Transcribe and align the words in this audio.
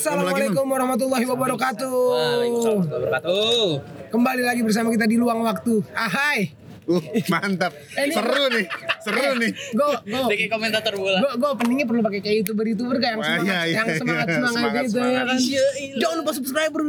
Assalamualaikum 0.00 0.64
warahmatullahi 0.64 1.28
wabarakatuh. 1.28 1.92
Waalaikumsalam 1.92 2.72
warahmatullahi 2.72 3.04
wabarakatuh. 3.04 3.68
Kembali 4.08 4.42
lagi 4.48 4.60
bersama 4.64 4.88
kita 4.88 5.04
di 5.04 5.20
luang 5.20 5.44
waktu. 5.44 5.84
Ahai. 5.92 6.56
Uh, 6.88 7.04
mantap. 7.28 7.76
Ini- 8.00 8.16
Seru 8.16 8.48
nih. 8.48 8.64
Seru 9.04 9.36
nih. 9.36 9.52
Go, 9.76 9.92
go. 10.00 10.32
Jadi 10.32 10.48
komentator 10.48 10.96
bola. 10.96 11.20
Gue 11.20 11.36
gue 11.36 11.48
openingnya 11.52 11.84
perlu 11.84 12.00
pakai 12.00 12.24
kayak 12.24 12.36
youtuber 12.40 12.64
youtuber 12.64 12.96
kayak 12.96 13.12
yang 13.12 13.20
Wah, 13.20 13.28
semangat, 13.28 13.44
iya, 13.44 13.60
iya, 13.60 13.76
yang 13.76 13.86
iya. 13.86 13.98
semangat 14.00 14.26
semangat 14.26 14.48
Semangat, 14.56 14.80
gitu 14.80 14.96
ya 14.96 15.04
semangat. 15.04 15.20
kan. 15.20 15.36
Iya, 15.36 15.66
iya. 15.76 15.94
Jangan 16.00 16.16
lupa 16.16 16.32
subscriber 16.32 16.80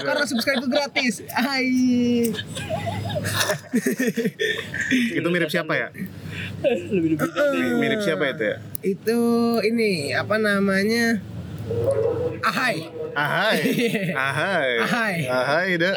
karena 0.00 0.24
subscribe 0.24 0.56
itu 0.56 0.68
gratis. 0.72 1.14
Hai. 1.36 1.68
Itu 5.20 5.28
mirip 5.28 5.52
siapa 5.52 5.72
ya? 5.76 5.88
Mirip 7.76 8.00
siapa 8.00 8.24
itu 8.26 8.42
ya? 8.42 8.56
Itu 8.80 9.20
ini 9.60 10.16
apa 10.16 10.40
namanya? 10.40 11.20
Ahai. 12.48 12.76
Ahai. 13.16 13.58
Ahai. 14.12 14.70
Ahai. 14.84 15.16
Ahai 15.28 15.68
dah. 15.80 15.96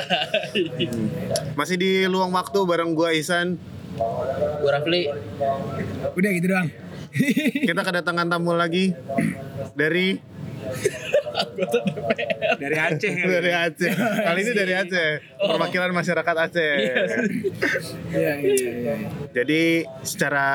Masih 1.59 1.75
di 1.75 1.91
luang 2.07 2.31
waktu 2.31 2.59
bareng 2.63 2.95
gua 2.95 3.11
Ihsan. 3.11 3.59
Gue 4.61 4.71
Rafli. 4.71 5.09
Udah 6.13 6.31
gitu 6.31 6.47
doang. 6.47 6.69
Kita 7.65 7.81
kedatangan 7.81 8.29
tamu 8.29 8.53
lagi 8.53 8.93
dari 9.73 10.21
dari 12.57 12.77
Aceh 12.77 13.13
ya. 13.13 13.25
dari 13.27 13.51
Aceh. 13.53 13.91
Kali 13.97 14.39
ini 14.41 14.51
dari 14.53 14.73
Aceh. 14.73 15.09
Perwakilan 15.37 15.91
masyarakat 15.93 16.35
Aceh. 16.49 16.71
Iya 16.77 17.03
iya 18.13 18.33
iya. 18.41 18.95
Jadi 19.33 19.61
secara 20.01 20.47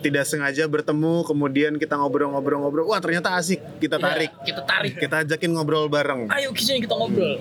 tidak 0.00 0.24
sengaja 0.28 0.68
bertemu, 0.68 1.24
kemudian 1.24 1.72
kita 1.80 1.96
ngobrol-ngobrol-ngobrol. 1.96 2.86
Wah 2.88 3.00
ternyata 3.00 3.34
asik. 3.34 3.60
Kita 3.80 3.96
tarik. 3.96 4.30
Kita 4.44 4.62
tarik. 4.62 4.94
Kita 4.96 5.24
ajakin 5.24 5.50
ngobrol 5.54 5.88
bareng. 5.88 6.28
Ayo 6.30 6.52
ke 6.52 6.60
sini 6.62 6.84
kita 6.84 6.94
ngobrol. 6.94 7.40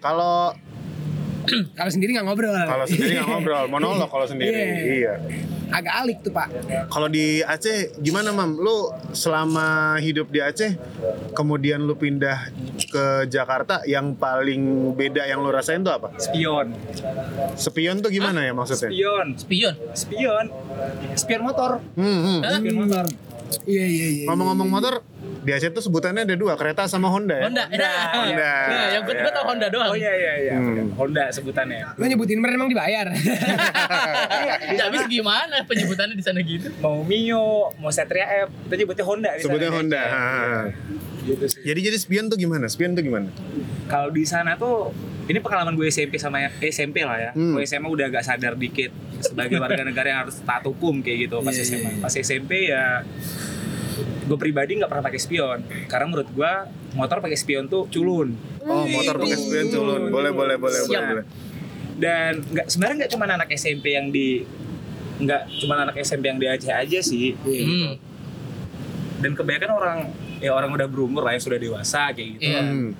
Kalau 0.00 0.54
Kalau 1.78 1.90
sendiri 1.90 2.14
nggak 2.14 2.26
ngobrol. 2.28 2.52
kalau 2.52 2.84
sendiri 2.84 3.16
nggak 3.16 3.28
ngobrol, 3.32 3.64
monolog 3.66 4.08
kalau 4.12 4.26
sendiri. 4.28 4.52
Iya. 4.52 4.76
Iya. 4.86 5.14
Agak 5.70 5.94
alik 6.02 6.18
tuh 6.26 6.34
pak. 6.34 6.50
Kalau 6.90 7.08
di 7.08 7.40
Aceh 7.46 7.94
gimana 8.02 8.34
mam? 8.34 8.58
Lu 8.58 8.90
selama 9.14 9.96
hidup 10.02 10.28
di 10.28 10.42
Aceh, 10.42 10.74
kemudian 11.32 11.82
lu 11.86 11.94
pindah 11.94 12.50
ke 12.90 13.30
Jakarta, 13.30 13.86
yang 13.86 14.18
paling 14.18 14.92
beda 14.98 15.24
yang 15.30 15.40
lu 15.40 15.50
rasain 15.54 15.80
tuh 15.86 15.94
apa? 15.94 16.10
Spion. 16.18 16.74
Spion 17.54 18.02
tuh 18.02 18.10
gimana 18.10 18.42
ya 18.42 18.52
maksudnya? 18.52 18.90
Spion. 18.90 19.28
Spion. 19.38 19.74
Spion. 19.94 20.46
Spion 21.14 21.42
motor. 21.46 21.78
Hmm, 21.94 22.20
hmm. 22.20 22.38
Spion 22.42 22.76
motor. 22.86 23.06
Iya 23.66 23.86
iya 23.86 24.06
iya. 24.14 24.24
Ngomong-ngomong 24.30 24.68
motor, 24.70 24.94
di 25.40 25.50
Aceh 25.50 25.70
tuh 25.70 25.80
sebutannya 25.80 26.22
ada 26.22 26.36
dua, 26.36 26.52
kereta 26.54 26.84
sama 26.84 27.08
Honda 27.08 27.32
ya? 27.32 27.44
Honda. 27.48 27.64
Nah, 27.66 27.96
Honda. 28.12 28.52
Nah, 28.68 28.86
yang 28.92 29.02
gue 29.02 29.14
gue 29.14 29.32
tau 29.32 29.44
Honda 29.44 29.66
doang. 29.68 29.88
Oh 29.88 29.96
iya 29.96 30.12
iya 30.12 30.32
iya. 30.38 30.54
Hmm. 30.56 30.92
Honda 30.92 31.32
sebutannya. 31.32 31.96
Lo 31.96 32.04
nyebutin 32.04 32.38
merek 32.38 32.56
emang 32.56 32.68
dibayar. 32.68 33.06
Ya, 34.70 34.86
habis 34.86 35.02
gimana 35.08 35.66
penyebutannya 35.66 36.14
di 36.14 36.24
sana 36.24 36.40
gitu? 36.40 36.70
Mau 36.78 37.02
Mio, 37.02 37.72
mau 37.76 37.90
Satria 37.90 38.46
F, 38.46 38.52
kita 38.66 38.74
nyebutnya 38.76 39.04
Honda 39.04 39.30
di 39.34 39.40
sana. 39.40 39.46
Sebutnya 39.50 39.70
Honda. 39.72 40.02
Ha. 40.02 40.22
Gitu 41.20 41.44
sih. 41.46 41.60
Jadi 41.64 41.80
jadi 41.84 41.96
spion 41.98 42.26
tuh 42.30 42.38
gimana? 42.38 42.64
Spion 42.70 42.94
tuh 42.94 43.02
gimana? 43.02 43.28
Kalau 43.86 44.08
di 44.08 44.24
sana 44.24 44.54
tuh 44.54 44.94
ini 45.26 45.38
pengalaman 45.38 45.74
gue 45.74 45.86
SMP 45.86 46.16
sama 46.16 46.40
SMP 46.60 47.02
lah 47.02 47.18
ya. 47.18 47.30
Hmm. 47.32 47.54
Gue 47.54 47.66
SMA 47.66 47.86
udah 47.86 48.06
agak 48.08 48.22
sadar 48.24 48.54
dikit 48.54 48.90
sebagai 49.20 49.58
warga 49.58 49.82
negara 49.82 50.06
yang 50.08 50.20
harus 50.26 50.40
taat 50.40 50.64
hukum 50.64 51.04
kayak 51.04 51.28
gitu 51.28 51.44
pas 51.44 51.52
Iya, 51.52 51.60
iya, 51.60 51.68
SMA. 51.68 51.90
iya. 51.90 52.00
Pas 52.00 52.14
SMP 52.14 52.52
ya 52.70 52.84
gue 54.30 54.38
pribadi 54.38 54.78
nggak 54.78 54.86
pernah 54.86 55.02
pakai 55.02 55.18
spion 55.18 55.58
karena 55.84 56.06
menurut 56.06 56.30
gue 56.30 56.52
motor 56.92 57.18
pakai 57.18 57.34
spion 57.34 57.66
tuh 57.66 57.90
culun 57.90 58.30
Oh, 58.60 58.84
motor 58.86 59.16
pakai 59.16 59.34
spion 59.34 59.66
culun. 59.68 60.02
Boleh 60.06 60.30
boleh 60.30 60.54
boleh 60.54 60.80
Siap. 60.80 61.02
boleh. 61.10 61.24
dan 61.96 62.38
nggak 62.40 62.66
sebenarnya 62.66 62.96
nggak 63.00 63.12
cuma 63.12 63.24
anak 63.26 63.48
SMP 63.50 63.86
yang 63.90 64.08
di 64.08 64.46
nggak 65.18 65.42
cuma 65.58 65.74
anak 65.80 65.98
SMP 65.98 66.24
yang 66.26 66.38
di 66.38 66.46
Aceh 66.46 66.70
aja 66.70 66.98
sih 67.00 67.34
Hmm. 67.36 67.98
dan 69.18 69.34
kebanyakan 69.34 69.70
orang 69.70 69.98
ya 70.38 70.50
orang 70.50 70.70
udah 70.70 70.86
berumur 70.86 71.20
lah 71.20 71.34
yang 71.34 71.42
sudah 71.42 71.58
dewasa 71.58 72.08
kayak 72.10 72.38
gitu 72.38 72.46
Iya. 72.48 72.62
Hmm. 72.62 72.90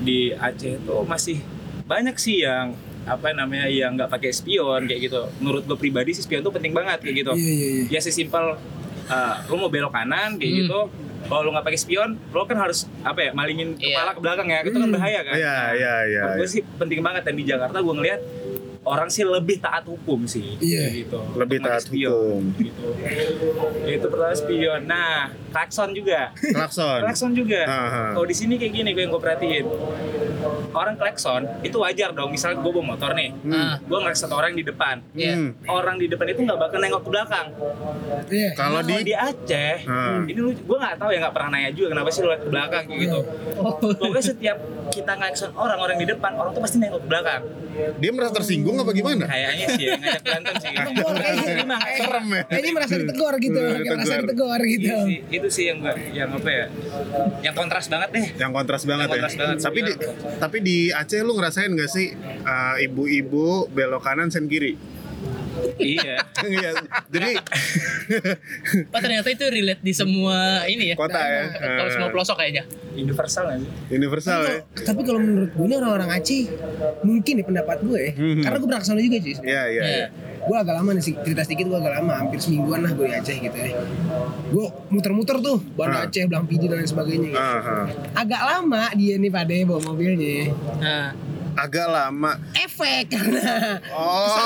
di 0.00 0.30
Aceh 0.30 0.78
tuh 0.80 1.02
masih 1.02 1.42
banyak 1.82 2.14
sih 2.14 2.42
yang 2.42 2.76
apa 3.02 3.32
namanya 3.32 3.66
yang 3.66 3.96
nggak 3.96 4.06
pakai 4.08 4.30
spion 4.30 4.84
kayak 4.84 5.08
gitu 5.08 5.18
menurut 5.38 5.64
gue 5.64 5.74
pribadi 5.76 6.12
sih 6.12 6.22
spion 6.22 6.38
tuh 6.40 6.52
penting 6.52 6.70
banget 6.70 7.00
kayak 7.00 7.16
gitu 7.18 7.32
Iya 7.32 7.42
iya 7.48 7.68
iya. 7.80 7.84
ya 7.88 8.00
sesimpel 8.00 8.54
uh, 9.08 9.34
lu 9.44 9.56
mau 9.56 9.68
belok 9.68 9.90
kanan 9.90 10.36
kayak 10.36 10.48
Hmm. 10.48 10.60
gitu 10.62 10.80
kalau 11.20 11.42
lu 11.42 11.50
nggak 11.50 11.64
pakai 11.64 11.78
spion 11.78 12.10
lu 12.14 12.44
kan 12.44 12.58
harus 12.58 12.78
apa 13.02 13.20
ya 13.20 13.30
malingin 13.32 13.74
Iya. 13.74 13.98
kepala 13.98 14.10
ke 14.10 14.20
belakang 14.20 14.48
ya 14.48 14.58
itu 14.62 14.76
kan 14.76 14.90
bahaya 14.90 15.20
kan 15.22 15.34
Iya 15.34 15.56
iya 15.74 15.94
iya. 16.06 16.22
Menurut 16.22 16.38
gue 16.38 16.48
sih 16.48 16.62
penting 16.74 17.00
banget 17.00 17.22
dan 17.22 17.34
di 17.34 17.44
Jakarta 17.44 17.76
gue 17.76 17.94
ngeliat 17.94 18.20
orang 18.80 19.08
sih 19.08 19.20
lebih 19.20 19.58
taat 19.58 19.84
hukum 19.84 20.24
sih 20.24 20.56
Iya. 20.56 20.80
kayak 20.82 20.92
gitu 21.02 21.18
Lebih 21.34 21.58
taat 21.60 21.82
spion, 21.82 22.14
hukum. 22.14 22.42
gitu 22.56 22.86
itu 23.86 24.06
pertama 24.06 24.32
spion 24.32 24.80
nah 24.84 25.12
klakson 25.48 25.90
juga 25.90 26.32
Klakson. 26.34 26.98
klakson 27.02 27.30
juga 27.32 27.60
Aha. 27.62 28.04
kalau 28.12 28.24
di 28.24 28.32
sini 28.32 28.56
kayak 28.56 28.72
gini 28.74 28.88
gue 28.90 29.02
yang 29.02 29.10
gue 29.10 29.20
perhatiin 29.20 29.64
orang 30.70 30.94
klakson 30.94 31.42
itu 31.60 31.76
wajar 31.76 32.10
dong 32.10 32.28
misalnya 32.28 32.58
gue 32.58 32.70
bawa 32.70 32.86
motor 32.88 33.10
nih 33.12 33.30
Ah. 33.48 33.76
gue 33.78 33.98
ngeliat 33.98 34.16
satu 34.16 34.34
orang 34.34 34.52
di 34.52 34.62
depan 34.62 35.00
Iya. 35.12 35.34
Hmm. 35.34 35.50
orang 35.66 35.96
di 35.96 36.06
depan 36.06 36.26
itu 36.26 36.40
nggak 36.40 36.58
bakal 36.58 36.78
nengok 36.78 37.02
ke 37.02 37.10
belakang 37.10 37.46
Iya. 38.28 38.50
Kalau 38.54 38.80
di 38.80 38.96
di 39.02 39.14
Aceh 39.14 39.74
Hmm. 39.80 40.24
ini 40.24 40.36
lu 40.36 40.50
gue 40.52 40.76
nggak 40.76 40.96
tahu 40.96 41.10
ya 41.10 41.18
nggak 41.20 41.34
pernah 41.34 41.50
nanya 41.50 41.70
juga 41.70 41.88
kenapa 41.90 42.08
sih 42.08 42.20
lu 42.20 42.30
ke 42.30 42.48
belakang 42.48 42.84
kayak 42.84 43.00
gitu 43.00 43.18
pokoknya 43.94 44.22
setiap 44.24 44.56
kita 44.88 45.12
ngelakson 45.14 45.50
orang 45.52 45.78
orang 45.78 45.96
di 45.96 46.06
depan 46.06 46.32
orang 46.32 46.50
tuh 46.50 46.60
pasti 46.60 46.76
nengok 46.78 47.00
ke 47.00 47.08
belakang 47.08 47.42
dia 47.94 48.10
merasa 48.10 48.32
tersinggung 48.34 48.74
apa 48.74 48.90
gimana? 48.90 49.22
kayaknya 49.24 49.66
sih 49.70 49.84
ya, 49.84 49.94
ngajak 50.02 50.18
berantem 50.20 50.54
sih. 50.56 50.68
Ini 50.68 50.90
kayak- 50.98 51.94
Serem 51.94 52.26
ya. 52.28 52.42
Kayaknya 52.44 52.72
merasa 52.72 52.94
ditegur 52.96 53.34
gitu. 53.38 53.54
Hmm, 53.56 53.70
Kayak 53.70 53.94
merasa 53.94 54.02
ditegur. 54.16 54.26
ditegur 54.26 54.60
gitu. 54.66 54.86
Iya 54.88 54.96
sih, 55.00 55.18
itu 55.30 55.48
sih 55.48 55.64
yang 55.64 55.78
gua 55.78 55.94
yang 56.10 56.30
apa 56.32 56.48
ya 56.48 56.64
yang 57.40 57.54
kontras 57.54 57.86
banget 57.86 58.08
deh 58.10 58.26
Yang 58.34 58.50
kontras 58.52 58.82
banget 58.82 58.98
Yang 59.00 59.12
kontras 59.14 59.32
ya. 59.32 59.38
banget. 59.40 59.56
Tapi 59.60 59.78
di 59.78 59.92
tapi 60.38 60.56
di 60.60 60.90
Aceh 60.92 61.20
lu 61.24 61.34
ngerasain 61.36 61.70
gak 61.74 61.90
sih 61.90 62.14
uh, 62.44 62.76
ibu-ibu 62.78 63.70
belok 63.70 64.02
kanan 64.04 64.28
sen 64.30 64.46
kiri? 64.46 64.76
iya 65.78 66.22
Iya. 66.54 66.70
Jadi 67.10 67.32
Oh 68.94 69.00
ternyata 69.02 69.28
itu 69.30 69.44
relate 69.50 69.82
di 69.82 69.92
semua 69.94 70.64
ini 70.70 70.94
ya. 70.94 70.96
kota 70.96 71.18
ya. 71.18 71.44
Kalau 71.50 71.90
semua 71.90 72.08
pelosok 72.14 72.36
kayaknya. 72.38 72.64
universal 72.98 73.46
sih 73.54 73.68
Universal 73.94 74.38
ya. 74.42 74.58
Tapi 74.86 75.00
kalau 75.06 75.20
menurut 75.22 75.50
gue 75.54 75.66
ini 75.66 75.74
orang-orang 75.78 76.10
Aceh 76.18 76.42
mungkin 77.06 77.42
ya 77.42 77.44
pendapat 77.46 77.78
gue 77.82 77.98
ya. 77.98 78.12
Hmm. 78.14 78.42
Karena 78.42 78.56
gue 78.58 78.68
pernah 78.68 78.82
ke 78.82 78.86
sana 78.86 79.00
juga 79.02 79.18
sih. 79.22 79.34
Iya 79.42 79.62
iya. 79.70 79.82
Gue 80.48 80.56
agak 80.56 80.80
lama 80.80 80.96
nih 80.96 81.04
sih, 81.04 81.12
cerita 81.20 81.44
sedikit 81.44 81.68
gue 81.68 81.76
agak 81.76 82.00
lama, 82.00 82.24
hampir 82.24 82.40
semingguan 82.40 82.80
lah 82.80 82.96
gue 82.96 83.04
di 83.04 83.12
Aceh 83.12 83.36
gitu 83.36 83.52
ya. 83.52 83.76
Gue 84.48 84.64
muter-muter 84.88 85.36
tuh, 85.44 85.60
Banda 85.76 86.02
Ah. 86.02 86.08
Aceh, 86.08 86.24
Belang 86.24 86.48
Pidi 86.48 86.72
dan 86.72 86.80
lain 86.80 86.88
sebagainya. 86.88 87.28
Gitu. 87.28 87.36
Aha. 87.36 87.84
Agak 88.16 88.40
lama 88.40 88.88
dia 88.96 89.20
nih 89.20 89.28
pada 89.28 89.52
bawa 89.68 89.80
mobilnya. 89.84 90.48
Nah, 90.80 91.12
Agak 91.58 91.90
lama. 91.90 92.38
Efek 92.54 93.10
karena 93.10 93.82
Oh. 93.90 94.30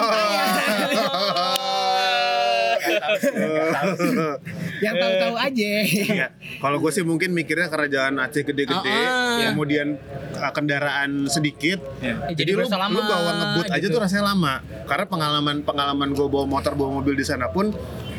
yang 4.82 4.94
tahu-tahu 4.98 5.34
aja. 5.38 5.70
Iya. 5.87 6.26
Kalau 6.59 6.76
gue 6.76 6.91
sih 6.91 7.03
mungkin 7.03 7.31
mikirnya 7.31 7.66
karena 7.66 7.88
jalan 7.88 8.15
Aceh 8.19 8.43
gede-gede, 8.43 8.91
Ah, 8.91 9.38
ah. 9.38 9.50
kemudian 9.50 9.94
uh, 10.34 10.50
kendaraan 10.50 11.26
sedikit, 11.26 11.78
ya. 11.98 12.19
Eh, 12.26 12.34
jadi, 12.34 12.53
jadi 12.54 12.60
lu, 12.60 12.66
lama 12.69 12.91
lu 12.91 13.00
bawa 13.00 13.31
ngebut 13.32 13.66
aja 13.70 13.78
gitu. 13.81 13.94
tuh 13.94 14.00
rasanya 14.03 14.25
lama. 14.28 14.54
Karena 14.84 15.06
pengalaman 15.06 15.56
pengalaman 15.62 16.09
gue 16.10 16.26
bawa 16.26 16.44
motor 16.44 16.75
bawa 16.75 16.98
mobil 16.98 17.15
di 17.15 17.22
sana 17.22 17.47
pun 17.48 17.70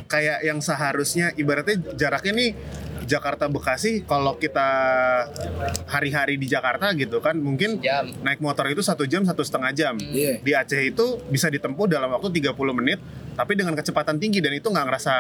kayak 0.05 0.41
yang 0.41 0.59
seharusnya 0.59 1.31
ibaratnya 1.33 1.79
jaraknya 1.95 2.31
nih 2.33 2.49
Jakarta 3.03 3.51
Bekasi 3.51 4.05
kalau 4.05 4.37
kita 4.37 4.63
hari-hari 5.85 6.35
di 6.35 6.47
Jakarta 6.47 6.91
gitu 6.93 7.19
kan 7.19 7.35
mungkin 7.35 7.79
Jam. 7.79 8.07
naik 8.21 8.39
motor 8.39 8.67
itu 8.67 8.79
satu 8.79 9.03
jam 9.03 9.23
satu 9.23 9.43
setengah 9.43 9.71
jam 9.73 9.95
Iya. 9.99 10.39
di 10.39 10.51
Aceh 10.53 10.79
itu 10.79 11.19
bisa 11.27 11.47
ditempuh 11.47 11.87
dalam 11.87 12.11
waktu 12.11 12.29
30 12.31 12.53
menit 12.73 12.99
tapi 13.33 13.53
dengan 13.53 13.73
kecepatan 13.73 14.17
tinggi 14.17 14.37
dan 14.37 14.53
itu 14.53 14.65
nggak 14.65 14.85
ngerasa 14.85 15.13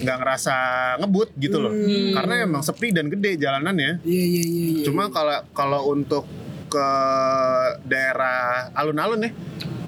nggak 0.00 0.16
ngerasa 0.18 0.56
ngebut 0.98 1.28
gitu 1.36 1.56
loh. 1.58 1.72
Karena 2.12 2.42
emang 2.42 2.60
sepi 2.60 2.90
dan 2.90 3.08
gede 3.08 3.36
jalanannya. 3.36 4.00
Iya 4.02 4.24
iya 4.24 4.42
iya. 4.42 4.66
iya. 4.72 4.84
cuma 4.84 5.08
kalau 5.08 5.36
kalau 5.52 5.80
untuk 5.88 6.24
ke 6.66 6.88
daerah 7.84 8.72
alun-alun 8.72 9.20
ya. 9.20 9.30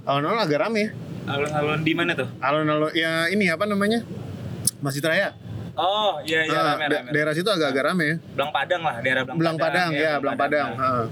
Alun-alun 0.02 0.40
agak 0.40 0.60
rame. 0.60 0.80
Ya 0.80 0.90
alun-alun 1.26 1.80
di 1.80 1.92
mana 1.92 2.12
tuh? 2.12 2.28
Alun-alun 2.38 2.92
ya 2.92 3.28
ini 3.28 3.46
apa 3.46 3.64
namanya? 3.64 4.04
Masjid 4.78 5.00
Raya. 5.00 5.32
Oh 5.72 6.20
iya 6.20 6.44
iya 6.44 6.52
Ah, 6.52 6.64
rame 6.74 6.84
da- 6.86 7.00
rame. 7.00 7.10
daerah 7.10 7.32
situ 7.32 7.46
agak-agak 7.46 7.84
rame. 7.86 8.04
Ya 8.06 8.16
Belang 8.34 8.50
Padang 8.50 8.82
lah 8.82 8.94
daerah 8.98 9.22
Belang, 9.22 9.38
Belang 9.38 9.56
Padang. 9.56 9.90
Ya 9.90 10.12
Belang 10.16 10.36
Padang. 10.36 10.68
Nah. 10.70 10.80
heeh. 10.82 11.06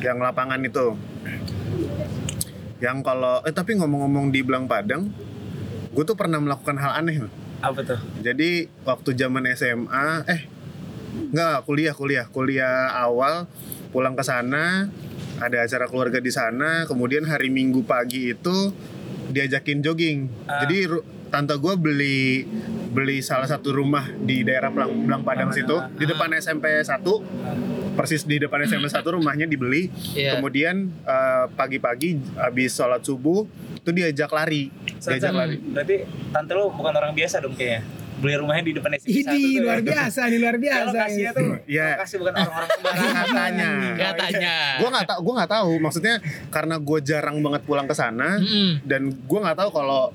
yang 0.00 0.18
lapangan 0.18 0.58
itu. 0.58 0.86
Yang 2.76 2.98
kalau 3.00 3.40
eh 3.40 3.54
tapi 3.54 3.72
ngomong-ngomong 3.74 4.28
di 4.28 4.40
Belang 4.42 4.66
Padang 4.66 5.08
gue 5.94 6.04
tuh 6.04 6.18
pernah 6.18 6.42
melakukan 6.42 6.76
hal 6.76 6.98
aneh 6.98 7.22
loh. 7.22 7.32
apa 7.64 7.80
tuh 7.80 8.00
jadi 8.20 8.68
waktu 8.84 9.10
zaman 9.16 9.46
SMA 9.54 10.26
eh 10.28 10.42
Enggak, 11.14 11.62
kuliah, 11.66 11.94
kuliah. 11.94 12.26
Kuliah 12.26 12.90
awal 12.90 13.46
pulang 13.94 14.18
ke 14.18 14.26
sana, 14.26 14.90
ada 15.38 15.62
acara 15.62 15.86
keluarga 15.86 16.18
di 16.18 16.30
sana, 16.34 16.90
kemudian 16.90 17.22
hari 17.22 17.54
Minggu 17.54 17.86
pagi 17.86 18.34
itu 18.34 18.74
diajakin 19.30 19.78
jogging. 19.78 20.18
Ah. 20.50 20.66
Jadi 20.66 20.90
tante 21.30 21.54
gue 21.58 21.74
beli 21.78 22.46
beli 22.94 23.18
salah 23.22 23.46
satu 23.46 23.74
rumah 23.74 24.06
di 24.10 24.46
daerah 24.46 24.70
Belang, 24.70 25.06
Belang 25.06 25.22
Padang 25.22 25.50
situ, 25.54 25.74
di 25.98 26.06
depan 26.06 26.30
SMP 26.34 26.82
1. 26.82 26.90
Persis 27.94 28.22
di 28.22 28.36
depan 28.36 28.62
SMP 28.62 28.86
1 28.86 29.00
rumahnya 29.00 29.46
dibeli. 29.46 29.88
Iya. 30.12 30.36
Kemudian 30.36 30.74
eh, 31.00 31.44
pagi-pagi 31.50 32.18
habis 32.36 32.70
sholat 32.70 33.00
subuh 33.00 33.46
itu 33.74 33.90
diajak 33.90 34.28
lari. 34.28 34.68
San, 34.98 35.14
Diajak 35.14 35.32
lari. 35.32 35.56
berarti 35.58 35.96
tante 36.28 36.52
lo 36.52 36.68
bukan 36.68 36.92
orang 36.92 37.12
biasa 37.12 37.38
dong 37.38 37.54
kayaknya. 37.54 37.82
Beli 38.14 38.38
rumahnya 38.38 38.62
di 38.62 38.72
depan 38.72 38.94
SMP 38.94 39.10
Ini 39.12 39.26
tuh. 39.26 39.60
luar 39.60 39.80
biasa, 39.80 40.20
ini 40.24 40.38
luar 40.38 40.54
Kalau 40.54 40.64
biasa. 40.86 40.96
kasihnya 40.96 41.32
tuh, 41.32 41.46
lokasi 41.60 42.14
bukan 42.14 42.32
orang-orang 42.32 42.68
sembarangan. 42.70 43.14
Katanya. 43.26 43.70
Katanya. 44.06 44.54
gue 44.74 44.88
nggak 44.88 45.06
tahu 45.06 45.18
gue 45.20 45.34
nggak 45.34 45.52
tahu 45.52 45.70
maksudnya 45.76 46.14
karena 46.48 46.74
gue 46.78 46.98
jarang 47.00 47.36
banget 47.38 47.62
pulang 47.62 47.84
ke 47.84 47.92
sana 47.92 48.38
Mm-mm. 48.38 48.80
dan 48.82 49.02
gue 49.10 49.38
nggak 49.40 49.58
tahu 49.58 49.70
kalau 49.70 50.14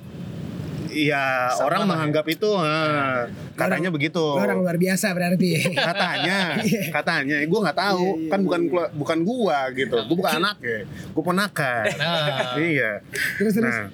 ya 0.91 1.53
Sama 1.53 1.65
orang 1.69 1.81
lah. 1.81 1.88
menganggap 1.95 2.25
itu 2.27 2.50
ah, 2.53 3.30
katanya 3.53 3.89
begitu. 3.89 4.21
Lu 4.21 4.41
Orang 4.41 4.59
luar 4.62 4.77
biasa 4.77 5.13
berarti. 5.13 5.74
katanya 5.74 6.57
katanya. 6.97 7.36
Gue 7.45 7.59
nggak 7.62 7.77
tahu. 7.77 8.06
Iya, 8.19 8.30
kan 8.30 8.39
bukan 8.45 8.62
bukan 8.97 9.18
gue 9.24 9.57
gitu. 9.80 9.97
Gue 10.06 10.18
bukan 10.18 10.33
anaknya 10.41 10.77
gue 10.88 11.24
ponakan. 11.24 11.83
Nah. 11.97 12.53
iya. 12.74 12.91
Terus 13.38 13.53
terus. 13.56 13.75
nah. 13.75 13.88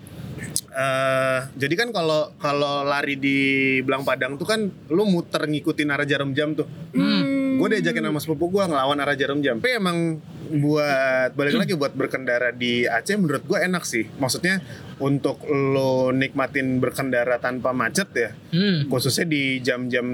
Eh, 0.75 1.39
jadi 1.55 1.73
kan 1.79 1.89
kalau 1.95 2.35
kalau 2.35 2.83
lari 2.83 3.15
di 3.15 3.39
Belang 3.79 4.03
Padang 4.03 4.35
tuh 4.35 4.43
kan 4.43 4.67
lu 4.91 5.07
muter 5.07 5.47
ngikutin 5.47 5.87
arah 5.87 6.03
jarum 6.03 6.35
jam 6.35 6.51
tuh. 6.51 6.67
Hmm. 6.91 7.55
gue 7.55 7.79
diajakin 7.79 8.03
sama 8.11 8.19
sepupu 8.19 8.51
gue 8.51 8.63
ngelawan 8.67 8.99
arah 8.99 9.15
jarum 9.15 9.39
jam. 9.39 9.63
Tapi 9.63 9.79
emang 9.79 10.19
buat 10.51 11.31
balik 11.33 11.55
lagi 11.55 11.73
buat 11.79 11.95
berkendara 11.95 12.51
di 12.51 12.83
Aceh 12.83 13.15
menurut 13.15 13.47
gue 13.47 13.55
enak 13.55 13.87
sih. 13.87 14.11
Maksudnya 14.19 14.59
untuk 14.95 15.43
lo 15.45 16.09
nikmatin 16.09 16.79
berkendara 16.79 17.35
tanpa 17.37 17.75
macet 17.75 18.07
ya 18.11 18.29
Hmm. 18.49 18.87
khususnya 18.87 19.27
di 19.27 19.59
jam-jam 19.59 20.07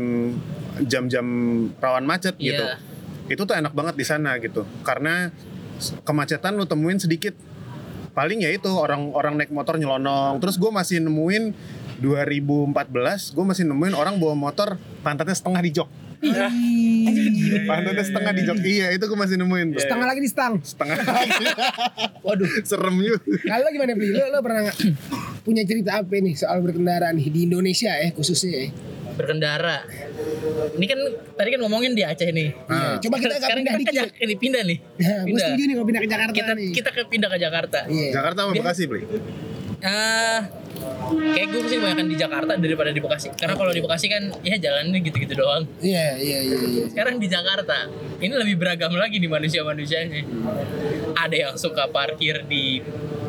jam-jam 0.81 1.25
rawan 1.78 2.04
macet 2.04 2.33
Iya. 2.42 2.45
gitu. 2.50 2.66
Itu 3.30 3.42
tuh 3.45 3.56
enak 3.56 3.72
banget 3.72 3.95
di 3.95 4.04
sana 4.04 4.36
gitu. 4.38 4.66
Karena 4.81 5.30
kemacetan 6.01 6.57
lo 6.57 6.66
temuin 6.66 6.98
sedikit. 6.98 7.38
Paling 8.12 8.44
ya 8.44 8.50
itu 8.50 8.68
orang-orang 8.68 9.39
naik 9.39 9.54
motor 9.54 9.78
nyelonong. 9.78 10.42
Terus 10.42 10.57
gue 10.57 10.68
masih 10.68 11.00
nemuin 11.00 11.54
2014 12.01 13.31
gue 13.31 13.45
masih 13.45 13.63
nemuin 13.63 13.94
orang 13.94 14.18
bawa 14.18 14.33
motor 14.33 14.75
pantatnya 15.06 15.38
setengah 15.38 15.62
di 15.62 15.72
jok 15.72 15.88
pantatnya 17.63 18.03
setengah 18.03 18.31
di 18.31 18.41
jok 18.44 18.57
iya 18.62 18.88
itu 18.91 19.03
gue 19.03 19.18
masih 19.18 19.35
nemuin 19.35 19.68
tuh 19.71 19.81
Setengah 19.81 20.06
lagi 20.06 20.19
di 20.19 20.29
stang. 20.29 20.53
setengah 20.62 20.95
lagi 20.97 21.45
Waduh. 22.25 22.47
serem 22.63 22.95
juga 22.95 23.18
Kalau 23.23 23.62
lo 23.62 23.69
gimana 23.69 23.91
Pri? 23.94 24.07
Lo, 24.07 24.23
lo 24.27 24.39
pernah 24.39 24.62
nggak 24.63 24.77
punya 25.45 25.63
cerita 25.63 25.97
apa 25.97 26.13
nih 26.13 26.33
soal 26.35 26.62
berkendara 26.62 27.09
nih 27.09 27.27
di 27.27 27.39
Indonesia 27.44 27.89
ya 27.91 28.09
khususnya 28.12 28.53
ya? 28.53 28.68
Berkendara. 29.12 29.83
Ini 30.71 30.85
kan 30.88 31.00
tadi 31.35 31.50
kan 31.51 31.59
ngomongin 31.59 31.91
di 31.91 32.01
Aceh 32.01 32.31
nih. 32.31 32.56
Ah. 32.65 32.95
Coba 32.95 33.19
kita 33.19 33.35
agak 33.35 33.44
Sekarang 33.44 33.59
pindah 33.59 33.75
kita 33.75 33.91
ke 33.91 33.94
dikit. 34.07 34.23
Ini 34.23 34.35
pindah 34.38 34.62
nih. 34.63 34.77
Ya, 34.95 35.15
gue 35.18 35.27
Pindah. 35.27 35.44
setuju 35.44 35.63
nih 35.63 35.73
kalau 35.75 35.88
pindah 35.89 36.01
ke 36.01 36.09
Jakarta 36.09 36.31
Kita 36.31 36.51
nih. 36.56 36.69
kita 36.71 36.89
ke 36.89 37.01
pindah 37.09 37.29
ke 37.29 37.38
Jakarta. 37.38 37.79
Iya. 37.89 38.09
Jakarta 38.13 38.39
sama 38.39 38.53
Bekasi 38.56 38.83
beli 38.88 39.03
Eh, 39.81 40.39
kayak 41.12 41.48
gue 41.51 41.62
sih 41.68 41.80
banyak 41.80 42.07
di 42.12 42.18
Jakarta 42.18 42.54
daripada 42.57 42.92
di 42.94 43.01
Bekasi. 43.01 43.28
Karena 43.36 43.56
kalau 43.56 43.72
di 43.72 43.81
Bekasi 43.83 44.06
kan 44.07 44.24
ya 44.42 44.56
jalannya 44.57 45.00
gitu-gitu 45.01 45.33
doang. 45.38 45.63
Iya, 45.80 46.18
iya, 46.18 46.39
iya, 46.44 46.57
iya. 46.62 46.83
Sekarang 46.92 47.18
di 47.18 47.28
Jakarta, 47.28 47.89
ini 48.19 48.33
lebih 48.33 48.56
beragam 48.60 48.94
lagi 48.95 49.18
di 49.18 49.28
manusia-manusianya. 49.28 50.22
Ada 51.18 51.36
yang 51.36 51.56
suka 51.57 51.88
parkir 51.92 52.45
di 52.48 52.81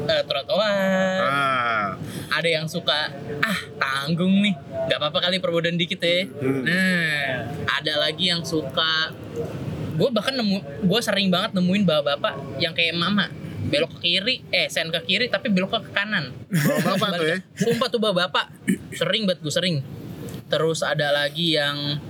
eh, 0.07 0.23
trotoar, 0.27 1.19
ah 1.23 1.89
ada 2.33 2.49
yang 2.49 2.67
suka 2.67 3.13
ah 3.45 3.59
tanggung 3.77 4.43
nih, 4.43 4.55
nggak 4.89 4.99
apa-apa 4.99 5.19
kali 5.29 5.37
perbodan 5.39 5.77
dikit 5.77 6.01
ya. 6.03 6.27
Hmm. 6.27 6.65
Nah, 6.65 7.15
ada 7.69 7.95
lagi 8.09 8.33
yang 8.33 8.43
suka, 8.43 9.13
gue 9.95 10.09
bahkan 10.11 10.35
nemu, 10.35 10.89
gue 10.89 11.01
sering 11.05 11.29
banget 11.29 11.55
nemuin 11.55 11.85
bapak-bapak 11.85 12.35
yang 12.59 12.73
kayak 12.73 12.97
mama 12.97 13.42
belok 13.63 13.99
ke 13.99 13.99
kiri, 14.03 14.43
eh 14.51 14.67
sen 14.67 14.91
ke 14.91 15.01
kiri 15.07 15.31
tapi 15.31 15.53
belok 15.53 15.79
ke 15.79 15.91
kanan. 15.95 16.35
Bapak-bapak 16.51 17.09
tuh 17.19 17.27
ya? 17.27 17.37
Sumpah 17.55 17.89
tuh 17.89 18.01
bapak 18.03 18.47
sering 18.95 19.29
banget 19.29 19.41
gue 19.45 19.53
sering. 19.55 19.77
Terus 20.51 20.85
ada 20.85 21.15
lagi 21.15 21.57
yang 21.57 22.01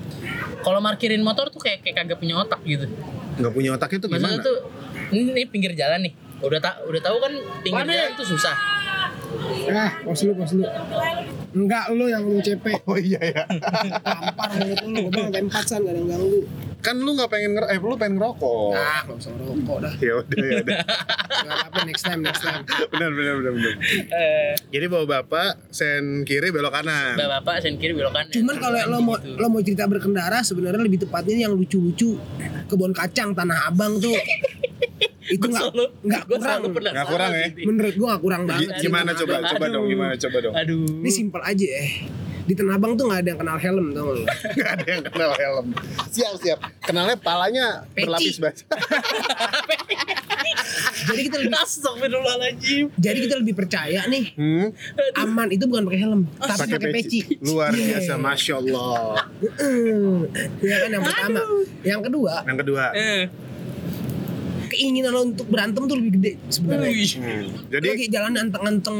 kalau 0.62 0.78
parkirin 0.80 1.20
motor 1.20 1.50
tuh 1.50 1.60
kayak 1.60 1.82
kayak 1.84 2.04
kagak 2.04 2.18
punya 2.18 2.38
otak 2.38 2.62
gitu. 2.64 2.86
nggak 3.32 3.52
punya 3.56 3.72
otak 3.72 3.96
itu 3.96 4.06
Maksudnya 4.12 4.28
gimana 4.28 4.44
tuh 4.44 4.56
ini, 5.12 5.42
pinggir 5.48 5.72
jalan 5.72 6.04
nih. 6.04 6.12
Udah 6.44 6.60
tak 6.60 6.84
udah 6.84 7.00
tahu 7.00 7.16
kan 7.20 7.32
pinggir 7.64 7.86
jalan 7.86 8.12
tuh 8.16 8.26
susah. 8.28 8.56
Ah, 9.72 9.92
pos 10.04 10.20
lu, 10.24 10.32
pos 10.36 10.52
lu. 10.52 10.64
Enggak, 11.52 11.84
lu 11.90 12.04
yang 12.06 12.22
lu 12.22 12.38
cepet. 12.38 12.80
oh 12.88 12.96
iya 12.96 13.20
ya 13.20 13.44
Tampar 13.98 14.50
mulut 14.56 14.80
lu, 14.82 15.00
gue 15.04 15.12
bang 15.12 15.28
tempat 15.30 15.64
san, 15.64 15.80
gak 15.80 15.90
ada 15.90 15.98
yang 15.98 16.08
ganggu. 16.10 16.40
kan 16.82 16.98
lu 16.98 17.14
nggak 17.14 17.30
pengen 17.30 17.54
nger 17.54 17.66
eh 17.68 17.78
lu 17.78 17.94
pengen 17.94 18.18
ngerokok 18.18 18.74
Ah, 18.74 19.00
gak 19.04 19.14
usah 19.14 19.30
ngerokok 19.32 19.76
dah. 19.78 19.92
ya 20.00 20.12
udah 20.18 20.38
ya 20.42 20.54
udah 20.58 20.76
Gak 20.82 21.46
apa-apa, 21.46 21.78
next 21.84 22.02
time, 22.02 22.20
next 22.20 22.42
time. 22.42 22.62
benar 22.88 23.10
benar 23.12 23.34
benar 23.38 23.52
benar 23.52 23.74
Eh, 24.10 24.52
jadi 24.68 24.86
bawa 24.86 25.04
bapak 25.06 25.62
sen 25.68 26.24
kiri 26.24 26.50
belok 26.50 26.72
kanan 26.72 27.14
bapak 27.14 27.62
sen 27.62 27.76
kiri 27.76 27.92
belok 27.92 28.10
kanan. 28.10 28.32
Cuman 28.32 28.56
kalau 28.58 28.78
lo 28.88 28.98
mau 28.98 29.14
Gitu. 29.14 29.30
lo 29.32 29.46
mau 29.46 29.60
cerita 29.60 29.86
berkendara 29.86 30.42
sebenarnya 30.42 30.82
lebih 30.82 30.98
tepatnya 31.00 31.36
yang 31.40 31.54
lucu-lucu 31.54 32.18
kebun 32.66 32.90
kacang 32.90 33.30
tanah 33.30 33.68
abang 33.68 33.96
tuh 33.96 34.18
itu 35.32 35.44
nggak 35.44 35.62
selalu- 35.66 35.92
nggak 36.02 36.22
gua 36.22 36.36
kurang. 36.36 36.60
Nggak 36.92 37.06
kurang 37.08 37.30
ya? 37.32 37.46
menurut 37.62 37.94
gua 37.94 38.06
nggak 38.06 38.22
kurang 38.22 38.42
banget. 38.44 38.68
gimana 38.78 39.10
coba? 39.12 39.34
Coba 39.42 39.64
Aduh. 39.64 39.72
dong 39.72 39.84
gimana? 39.88 40.12
Coba 40.14 40.36
dong. 40.38 40.54
Aduh. 40.54 40.84
ini 40.98 41.10
simpel 41.10 41.40
aja 41.42 41.66
eh. 41.66 41.92
Di 42.42 42.52
tanah 42.52 42.74
abang 42.74 42.92
tuh 42.92 43.06
nggak 43.06 43.20
ada 43.22 43.28
yang 43.28 43.40
kenal 43.40 43.54
helm 43.56 43.86
tau 43.92 44.12
gak 44.12 44.26
nggak 44.56 44.70
ada 44.72 44.84
yang 44.84 45.02
kenal 45.04 45.30
helm. 45.32 45.66
Siap 46.08 46.34
siap. 46.36 46.58
Kenalnya 46.80 47.16
palanya 47.16 47.66
Peci. 47.88 48.02
berlapis 48.04 48.36
baja 48.38 48.64
jadi 51.02 51.20
kita 51.20 51.36
lebih 51.36 51.54
Astagfirullahaladzim. 51.56 52.84
jadi 52.94 53.18
kita 53.20 53.34
lebih 53.36 53.54
percaya 53.54 54.00
nih. 54.06 54.24
Hmm? 54.34 54.66
aman 55.16 55.48
itu 55.50 55.66
bukan 55.66 55.82
pakai 55.84 56.00
helm 56.00 56.20
tapi 56.36 56.54
pakai 56.56 56.76
pakai 56.78 56.92
peci. 56.92 57.20
Luar 57.40 57.70
Iya. 57.70 57.98
biasa 57.98 58.12
masya 58.16 58.54
allah. 58.56 59.26
Heeh. 59.36 60.14
ya 60.62 60.76
kan 60.78 60.88
yang 60.90 61.02
pertama. 61.02 61.40
Yang 61.82 62.00
kedua 62.06 62.34
yang 62.42 62.58
kedua. 62.58 62.84
Eh, 62.92 63.22
keinginan 64.72 65.12
lo 65.12 65.20
untuk 65.28 65.44
berantem 65.46 65.84
tuh 65.84 65.94
lebih 65.94 66.12
gede 66.16 66.32
sebenarnya. 66.48 66.88
Hmm. 66.88 67.46
Jadi 67.68 67.84
jadi 67.84 67.88
kayak 68.00 68.10
jalan 68.10 68.32
anteng-anteng 68.40 68.98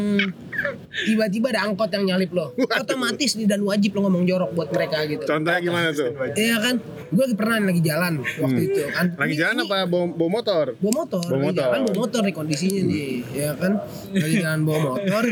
tiba-tiba 1.02 1.46
ada 1.50 1.60
angkot 1.64 1.88
yang 1.88 2.04
nyalip 2.06 2.30
lo. 2.30 2.52
Otomatis 2.54 3.34
nih 3.34 3.48
dan 3.48 3.64
wajib 3.64 3.96
lo 3.96 4.04
ngomong 4.04 4.22
jorok 4.22 4.52
buat 4.52 4.68
mereka 4.68 5.02
gitu. 5.04 5.24
contohnya 5.24 5.58
gimana 5.58 5.88
tuh 5.90 6.12
Iya 6.36 6.56
kan? 6.60 6.74
Gue 7.08 7.24
pernah 7.32 7.56
lagi 7.58 7.80
jalan 7.80 8.12
waktu 8.20 8.60
itu 8.62 8.80
kan. 8.88 9.06
Hmm. 9.08 9.18
lagi 9.18 9.32
Ini- 9.32 9.40
jalan 9.40 9.54
ini 9.56 9.64
apa 9.64 9.76
bawa, 9.84 10.06
bawa 10.08 10.30
motor 10.30 10.66
Bawa 10.76 10.92
motor, 10.94 11.22
Bawa 11.24 11.32
lagi 11.32 11.46
motor. 11.48 11.62
jalan 11.64 11.80
bawa 11.82 11.96
motor 11.98 12.20
nih 12.22 12.34
kondisinya 12.34 12.82
nih, 12.84 13.10
ya 13.32 13.50
kan? 13.56 13.72
Lagi 14.12 14.36
jalan 14.36 14.60
bawa 14.62 14.78
motor. 14.86 15.24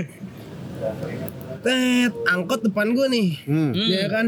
Tet, 1.60 2.12
angkot 2.24 2.60
depan 2.64 2.96
gue 2.96 3.06
nih, 3.06 3.28
hmm. 3.44 3.72
ya 3.76 4.06
kan? 4.08 4.26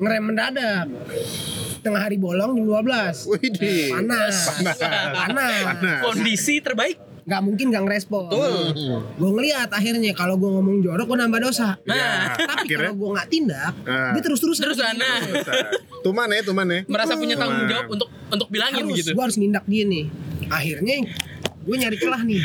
Ngerem 0.00 0.22
mendadak. 0.24 0.86
Tengah 1.84 2.00
hari 2.00 2.16
bolong 2.16 2.56
jam 2.56 2.64
12. 2.64 3.28
Widih. 3.36 3.92
Panas. 3.92 4.36
Panas. 4.56 4.78
Panas. 5.12 5.62
Panas. 5.68 6.00
Kondisi 6.00 6.64
terbaik. 6.64 6.96
Nggak 7.24 7.40
mungkin 7.40 7.72
gak 7.72 7.84
ngerespon. 7.88 8.28
Hmm. 8.28 9.00
Gue 9.16 9.30
ngeliat 9.32 9.68
akhirnya 9.68 10.12
kalau 10.12 10.36
gue 10.36 10.48
ngomong 10.48 10.80
jorok 10.80 11.08
gue 11.08 11.18
nambah 11.24 11.40
dosa. 11.40 11.76
Ya, 11.84 12.36
Tapi 12.36 12.68
akhirnya 12.68 12.92
kalau 12.92 13.00
gue 13.00 13.08
nggak 13.16 13.28
tindak, 13.32 13.72
Nah. 13.84 14.12
dia 14.12 14.22
terus-terusan. 14.24 14.64
Terus 14.64 14.76
sana 14.80 15.08
tuman 16.04 16.28
ya 16.28 16.44
tuman 16.44 16.68
ya 16.68 16.80
merasa 16.84 17.16
punya 17.16 17.32
tanggung 17.32 17.64
jawab 17.64 17.88
untuk 17.88 18.08
untuk 18.28 18.48
bilangin 18.52 18.84
harus, 18.84 18.96
gitu. 19.00 19.16
gue 19.16 19.24
harus 19.24 19.40
nindak 19.40 19.64
dia 19.64 19.84
nih. 19.88 20.04
Akhirnya 20.52 20.94
gue 21.64 21.76
nyari 21.80 21.96
celah 21.96 22.22
nih. 22.22 22.42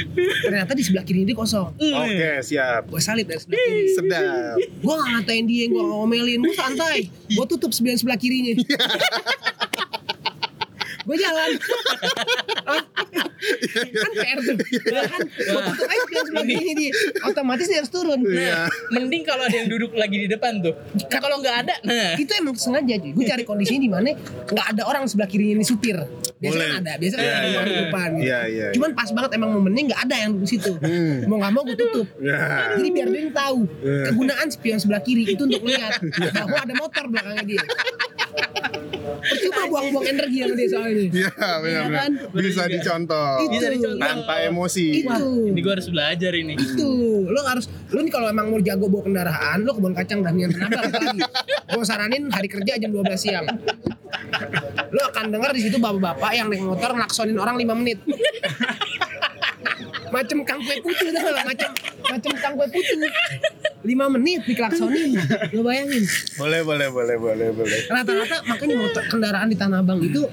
Ternyata 0.48 0.72
di 0.72 0.84
sebelah 0.84 1.04
kiri 1.04 1.28
dia 1.28 1.36
kosong. 1.36 1.76
oke 1.76 2.32
siap 2.42 2.88
Gue 2.88 3.02
salib 3.04 3.28
dari 3.28 3.40
sebelah 3.44 3.60
kiri. 3.60 3.84
sedap 3.94 4.56
Gue 4.80 4.94
gak 4.96 5.10
ngatain 5.20 5.46
dia, 5.46 5.64
gue 5.68 5.82
gak 5.84 5.92
ngomelin. 6.00 6.40
Gue 6.42 6.56
santai. 6.56 7.12
Gue 7.28 7.46
tutup 7.46 7.72
sebelah 7.76 8.00
sebelah 8.00 8.20
kirinya. 8.20 8.56
Gue 11.06 11.18
jalan. 11.18 11.50
Kan 13.90 14.12
PR 14.16 14.40
tuh. 14.44 14.56
Ya 14.90 15.02
kan? 15.08 15.20
Tutup 15.32 15.88
aja 15.88 16.02
sebelah 16.04 16.24
sebelah 16.28 16.46
kirinya 16.46 16.74
dia. 16.76 16.92
Otomatis 17.24 17.66
dia 17.68 17.78
harus 17.80 17.92
turun. 17.92 18.20
Iya. 18.26 18.68
Mending 18.92 19.24
kalau 19.24 19.44
ada 19.48 19.56
yang 19.56 19.70
duduk 19.72 19.92
lagi 19.96 20.18
di 20.20 20.28
depan 20.28 20.60
tuh. 20.60 20.76
Nah, 20.76 21.20
kalau 21.20 21.38
nggak 21.40 21.56
ada, 21.66 21.74
nah. 21.84 22.14
itu 22.20 22.32
emang 22.36 22.56
sengaja 22.56 22.96
cuy 23.00 23.12
gue 23.16 23.26
cari 23.26 23.44
kondisinya 23.44 23.82
di 23.82 23.92
mana 23.92 24.08
nggak 24.50 24.68
ada 24.76 24.84
orang 24.88 25.04
sebelah 25.08 25.28
kirinya 25.28 25.60
ini 25.60 25.66
supir 25.68 25.96
biasanya 26.40 26.68
kan 26.68 26.80
ada 26.84 26.94
biasanya 26.96 27.20
Iya, 27.20 27.30
kan 27.30 27.40
ada 27.40 27.48
iya, 27.50 27.58
orang 27.60 27.68
di 27.68 27.74
iya. 27.76 27.84
depan 27.84 28.10
gitu. 28.10 28.24
Iya, 28.26 28.40
iya, 28.48 28.66
cuman 28.72 28.92
pas 28.96 29.10
banget 29.12 29.32
emang 29.36 29.50
momennya 29.56 29.84
nggak 29.92 30.02
ada 30.08 30.16
yang 30.16 30.32
di 30.40 30.48
situ 30.48 30.72
mau 31.28 31.36
nggak 31.38 31.52
mau 31.52 31.64
gue 31.68 31.78
tutup 31.78 32.08
Ya. 32.20 32.38
jadi 32.80 32.90
biar 32.92 33.08
dia 33.12 33.24
tahu 33.32 33.60
Iya. 33.84 34.04
kegunaan 34.12 34.48
spion 34.50 34.80
sebelah 34.80 35.02
kiri 35.04 35.24
itu 35.28 35.44
untuk 35.44 35.62
melihat 35.64 36.00
bahwa 36.32 36.58
ada 36.64 36.74
motor 36.80 37.04
belakangnya 37.12 37.44
dia 37.46 37.64
Percuma 39.18 39.62
buang-buang 39.68 40.06
energi 40.08 40.38
sama 40.42 40.54
dia 40.56 40.68
soalnya. 40.70 41.06
Iya 41.10 41.32
benar-benar. 41.60 42.00
kan? 42.00 42.12
Bisa 42.14 42.30
Bener 42.30 42.50
juga. 42.50 42.66
dicontoh. 42.70 43.30
Bisa 43.50 43.68
dicontoh. 43.70 44.06
Tanpa 44.06 44.34
emosi. 44.46 44.86
Itu. 45.02 45.28
Ini 45.50 45.60
gue 45.60 45.74
harus 45.74 45.88
belajar 45.90 46.32
ini. 46.34 46.54
Itu, 46.56 46.90
lo 47.26 47.42
harus, 47.44 47.66
lo 47.90 48.00
nih 48.00 48.12
kalau 48.14 48.28
emang 48.30 48.48
mau 48.50 48.60
jago 48.62 48.86
bawa 48.88 49.04
kendaraan, 49.06 49.58
lo 49.66 49.72
kebun 49.74 49.94
kacang 49.94 50.20
dan 50.22 50.36
yang 50.36 50.52
kenapa 50.54 50.88
lagi. 50.88 51.20
Gue 51.70 51.84
saranin 51.86 52.30
hari 52.30 52.48
kerja 52.48 52.78
jam 52.78 52.90
12 52.92 53.06
siang. 53.18 53.46
Lo 54.90 55.02
akan 55.10 55.26
dengar 55.30 55.52
di 55.54 55.62
situ 55.62 55.78
bapak-bapak 55.78 56.32
yang 56.34 56.48
naik 56.50 56.64
motor 56.64 56.94
ngelaksonin 56.94 57.38
orang 57.38 57.56
5 57.58 57.80
menit. 57.80 58.00
macem 60.10 60.42
kang 60.42 60.58
kue 60.58 60.74
putu 60.82 61.06
macem 61.46 61.70
macem 62.10 62.32
kang 62.42 62.54
kue 62.58 62.66
putu 62.66 62.98
5 63.80 63.88
menit 64.12 64.44
dikelaksonin 64.44 65.16
lo 65.50 65.62
bayangin 65.62 66.04
Boleh 66.36 66.62
boleh 66.62 66.88
boleh 66.90 67.16
boleh 67.16 67.48
boleh. 67.50 67.80
rata-rata 67.88 68.44
makanya 68.46 68.76
motor 68.78 69.04
kendaraan 69.06 69.48
di 69.48 69.56
Tanah 69.56 69.80
Abang 69.80 70.00
itu 70.00 70.28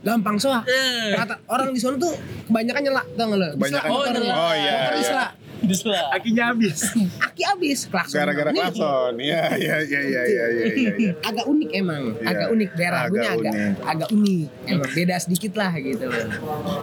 gampang 0.00 0.36
soak 0.36 0.64
Eh. 0.64 1.12
Rata, 1.12 1.38
orang 1.46 1.70
di 1.70 1.78
sana 1.78 1.94
tuh 1.94 2.10
kebanyakan 2.44 2.80
nyela 2.82 3.02
tau 3.12 3.26
gak 3.26 3.36
lo 3.36 3.46
Kebanyakan- 3.52 3.84
Disela 3.84 4.00
motornya. 4.10 4.32
Oh, 4.34 4.54
iya, 4.54 4.72
Motor 4.72 4.94
iya. 4.96 5.24
Disela. 5.62 5.92
Bisa. 5.92 6.00
Akinya 6.12 6.44
habis. 6.48 6.78
aki 7.26 7.42
abis 7.46 7.78
klakson 7.86 8.16
Gara-gara 8.16 8.50
klakson. 8.50 9.14
Iya 9.16 9.42
iya 9.54 9.76
iya 9.80 10.00
iya 10.02 10.22
iya 10.24 10.44
iya. 10.48 10.64
iya. 10.94 11.12
agak 11.22 11.44
unik 11.44 11.70
emang 11.72 12.02
Iya, 12.14 12.26
agak 12.26 12.48
unik 12.50 12.70
daerah 12.72 13.00
agak 13.02 13.22
agak 13.30 13.52
unik. 13.52 13.74
agak 13.82 14.08
unik 14.10 14.48
emang 14.66 14.90
beda 14.90 15.14
sedikit 15.18 15.52
lah 15.54 15.72
gitu 15.74 16.06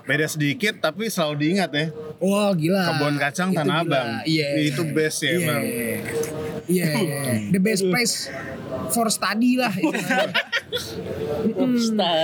Beda 0.03 0.25
sedikit 0.25 0.73
tapi 0.79 1.03
selalu 1.07 1.35
diingat 1.39 1.69
ya. 1.71 1.85
wah 2.17 2.51
gila 2.51 2.83
Kebun 2.87 3.15
kacang 3.17 3.49
Itu 3.49 3.57
Tanah 3.57 3.75
gila. 3.77 3.87
Abang. 3.87 4.07
iya 4.23 4.47
Itu 4.63 4.81
best 4.87 5.19
ya 5.19 5.29
Iya. 5.29 5.37
emang. 5.39 5.61
iya 6.67 6.87
the 7.49 7.59
best 7.59 7.83
place 7.83 8.27
for 8.89 9.07
study 9.07 9.55
lah 9.55 9.71
Mm-mm. 10.67 11.79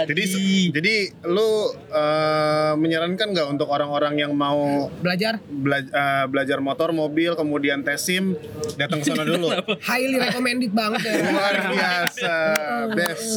Jadi 0.06 0.24
jadi 0.70 0.96
lu 1.24 1.50
eh, 1.88 2.74
menyarankan 2.76 3.28
nggak 3.30 3.48
untuk 3.50 3.68
orang-orang 3.68 4.18
yang 4.18 4.32
mau 4.34 4.90
belajar 4.96 5.40
bela- 5.46 5.80
eh, 5.86 6.26
belajar 6.28 6.60
motor, 6.60 6.92
mobil, 6.92 7.34
kemudian 7.34 7.82
tes 7.82 8.00
SIM 8.00 8.36
datang 8.76 9.00
ke 9.00 9.08
sana 9.08 9.24
dulu. 9.24 9.48
highly 9.82 10.18
recommended 10.18 10.72
banget 10.72 11.02
ya 11.02 11.14
Luar 11.24 11.56
biasa, 11.70 12.36
best, 12.98 13.30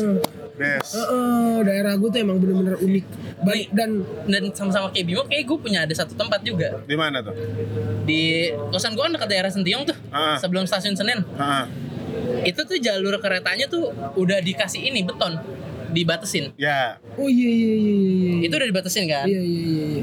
best. 0.54 0.90
Heeh, 0.92 1.56
daerah 1.62 1.94
gue 1.94 2.08
tuh 2.08 2.20
emang 2.20 2.36
bener-bener 2.36 2.74
unik 2.76 3.04
Ba- 3.38 3.52
Nih. 3.52 3.68
dan 3.70 3.90
Dan 4.26 4.42
sama-sama 4.50 4.90
kayak 4.90 5.06
Bimo, 5.06 5.22
kayak 5.24 5.44
gue 5.44 5.58
punya 5.60 5.78
ada 5.80 5.92
satu 5.92 6.12
tempat 6.12 6.40
juga 6.40 6.82
Di 6.82 6.94
mana 6.94 7.20
tuh? 7.20 7.34
di 8.02 8.48
kosan 8.70 8.92
gue 8.92 9.02
kan 9.02 9.12
dekat 9.12 9.28
daerah 9.28 9.50
Sentiong 9.50 9.82
tuh, 9.84 9.96
Ah. 10.08 10.34
sebelum 10.36 10.62
stasiun 10.62 10.94
Senen. 10.94 11.22
Ah, 11.36 11.66
Itu 12.42 12.60
tuh 12.62 12.76
jalur 12.76 13.16
keretanya 13.16 13.66
tuh 13.66 13.88
udah 14.14 14.38
dikasih 14.38 14.82
ini 14.84 15.02
beton, 15.02 15.38
dibatasin. 15.88 16.52
ya, 16.56 16.98
oh 17.14 17.26
iya 17.26 17.46
iya 17.48 17.72
iya 17.72 17.94
iya 17.96 18.10
iya 18.36 18.44
Itu 18.44 18.54
udah 18.54 18.68
dibatasin 18.68 19.04
kan? 19.06 19.24
iya 19.24 19.40
iya 19.40 19.62
iya 19.64 19.86
iya. 19.92 20.02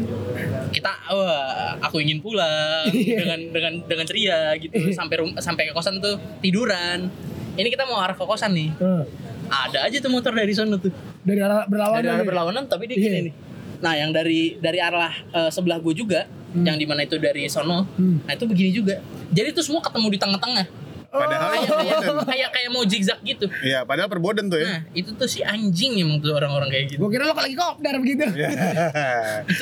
Kita, 0.69 0.89
wah, 1.07 1.77
aku 1.79 1.99
ingin 1.99 2.17
pulang 2.17 2.87
dengan 2.89 3.39
dengan 3.47 3.73
dengan 3.83 4.05
ceria 4.05 4.57
gitu 4.57 4.73
sampai 4.91 5.15
rum- 5.17 5.37
sampai 5.37 5.67
ke 5.67 5.73
kosan 5.73 5.99
tuh 5.99 6.17
tiduran. 6.39 7.07
Ini 7.53 7.67
kita 7.67 7.85
mau 7.85 7.97
arah 7.97 8.11
ke 8.11 8.23
kosan 8.23 8.51
nih. 8.51 8.73
Heeh. 8.73 9.03
Ada 9.45 9.85
aja 9.85 9.97
tuh 9.99 10.09
motor 10.09 10.33
dari 10.33 10.49
sana 10.51 10.75
tuh. 10.75 10.89
dari 11.21 11.39
arah 11.39 11.63
berlawanan 11.63 11.99
dari 11.99 12.09
arah 12.09 12.19
ya? 12.19 12.25
berlawanan 12.25 12.63
tapi 12.65 12.83
dia 12.85 12.97
Iya. 12.97 13.03
gini 13.05 13.19
nih. 13.23 13.33
Nah, 13.79 13.93
yang 13.93 14.09
dari 14.09 14.57
dari 14.57 14.79
arah 14.79 15.11
eh, 15.29 15.49
sebelah 15.49 15.77
gue 15.77 15.93
juga, 15.93 16.25
yang 16.53 16.73
di 16.73 16.83
mana 16.83 17.03
itu 17.03 17.15
dari 17.15 17.45
sono, 17.45 17.85
Hmm. 17.93 18.23
nah 18.23 18.31
itu 18.31 18.43
begini 18.43 18.71
juga. 18.71 18.97
Jadi 19.29 19.51
itu 19.51 19.61
semua 19.61 19.79
ketemu 19.79 20.07
di 20.09 20.17
tengah-tengah. 20.17 20.65
Padahal 21.13 21.49
Kayak 21.53 21.69
kayak 21.79 22.01
kayak 22.25 22.49
kayak 22.49 22.69
mau 22.69 22.83
zigzag 22.83 23.19
gitu. 23.21 23.45
Iya, 23.61 23.85
padahal 23.85 24.09
perboden 24.09 24.49
tuh 24.49 24.57
ya. 24.57 24.65
Nah, 24.67 24.81
itu 24.91 25.13
tuh 25.13 25.29
si 25.29 25.39
anjing 25.39 26.01
emang 26.01 26.17
tuh 26.17 26.33
orang-orang 26.33 26.67
kayak 26.67 26.85
gitu. 26.89 26.99
gue 26.99 27.09
kira 27.09 27.23
lo 27.23 27.33
lagi 27.33 27.53
kopdar 27.53 27.95
begitu 27.97 28.25
Ya. 28.35 28.49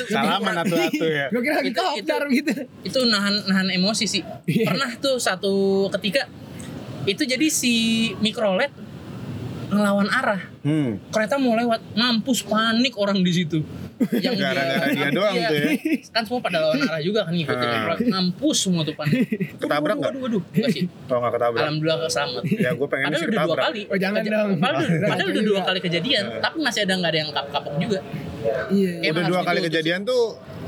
Salaman 0.08 0.56
atu-atu 0.58 1.04
ya. 1.04 1.26
gue 1.28 1.40
kira 1.40 1.60
lagi 1.60 1.70
Itu- 1.70 1.84
kopdar 1.84 2.22
gitu 2.26 2.52
Itu 2.82 2.98
nahan 3.04 3.44
nahan 3.44 3.68
emosi 3.70 4.04
sih. 4.08 4.22
Iya. 4.44 4.66
Pernah 4.66 4.90
tuh 4.96 5.20
satu 5.20 5.52
ketika 5.92 6.24
itu 7.04 7.22
jadi 7.22 7.46
si 7.46 7.74
mikrolet 8.18 8.72
ngelawan 9.68 10.08
arah. 10.08 10.40
Hmm. 10.62 11.00
Kereta 11.08 11.36
mau 11.36 11.56
lewat, 11.56 11.80
mampus 11.92 12.44
panik 12.44 12.94
orang 12.94 13.20
di 13.20 13.32
situ. 13.32 13.64
Yang 14.12 14.34
Gara-gara 14.36 14.86
dia 14.88 15.08
doang 15.16 15.34
tuh 15.34 15.56
ya. 15.56 15.70
Kan 16.10 16.22
semua 16.24 16.40
pada 16.40 16.58
lawan 16.60 16.78
arah 16.80 16.98
juga 16.98 17.20
kan 17.22 17.32
ngikutin 17.32 17.62
Ah. 17.62 17.72
mikrolet. 17.72 17.98
Mampus 18.08 18.56
semua 18.58 18.82
tuh 18.82 18.94
panik. 18.94 19.22
Ketabrak 19.62 19.96
nggak? 19.96 20.10
Waduh, 20.10 20.22
waduh, 20.22 20.40
waduh. 20.40 20.42
Enggak 20.52 20.70
sih. 20.70 20.84
Kalau 21.04 21.20
nggak 21.20 21.32
ketabrak. 21.34 21.60
Alhamdulillah 21.62 21.98
selamat. 22.06 22.42
Ya, 22.48 22.70
gue 22.72 22.86
pengen 22.86 23.06
Padahal 23.06 23.18
sih 23.18 23.24
udah 23.24 23.32
dua 23.32 23.44
ketabrak. 23.46 23.64
kali. 23.64 23.82
Oh, 23.84 23.96
jangan 23.96 24.20
dong. 24.22 24.50
Padahal, 24.58 24.84
padahal 25.04 25.28
udah 25.28 25.42
dua 25.42 25.54
Iya. 25.54 25.62
kali 25.64 25.78
kejadian, 25.80 26.24
tapi 26.38 26.56
masih 26.58 26.80
ada 26.82 26.92
nggak 26.94 27.10
ada 27.10 27.18
yang 27.18 27.30
kap 27.30 27.46
kapok 27.48 27.74
juga. 27.76 27.98
iya 28.68 28.90
Emang 29.00 29.14
Udah 29.14 29.24
dua 29.28 29.40
kali 29.42 29.58
ditutup. 29.58 29.70
kejadian 29.72 30.00
tuh 30.02 30.22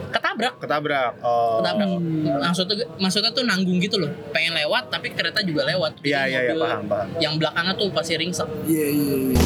Ketabrak. 0.06 0.54
ketabrak. 0.58 1.12
Oh. 1.20 1.58
Ketabrak. 1.58 1.90
Maksudnya, 2.40 2.74
maksudnya 2.96 3.30
tuh 3.30 3.42
nanggung 3.42 3.78
gitu 3.78 3.98
loh. 3.98 4.10
Pengen 4.30 4.54
lewat, 4.54 4.86
tapi 4.86 5.10
kereta 5.10 5.42
juga 5.42 5.66
lewat. 5.66 5.98
Iya, 6.00 6.20
iya, 6.24 6.40
iya, 6.44 6.54
paham, 6.54 6.86
paham. 6.86 7.08
Yang 7.18 7.34
belakangnya 7.36 7.74
tuh 7.74 7.88
pasti 7.90 8.14
ringsek. 8.14 8.46
iya 8.64 8.86
iya 8.88 9.14
iya. 9.26 9.42